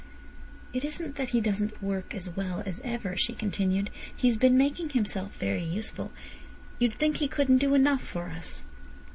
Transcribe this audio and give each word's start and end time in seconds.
"It 0.73 0.83
isn't 0.83 1.15
that 1.17 1.29
he 1.29 1.39
doesn't 1.39 1.79
work 1.79 2.15
as 2.15 2.27
well 2.27 2.63
as 2.65 2.81
ever," 2.83 3.15
she 3.15 3.33
continued. 3.33 3.91
"He's 4.15 4.35
been 4.35 4.57
making 4.57 4.89
himself 4.89 5.37
very 5.37 5.63
useful. 5.63 6.11
You'd 6.79 6.95
think 6.95 7.17
he 7.17 7.27
couldn't 7.27 7.59
do 7.59 7.75
enough 7.75 8.01
for 8.01 8.29
us." 8.29 8.63